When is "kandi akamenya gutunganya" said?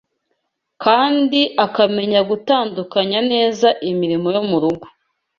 0.83-3.19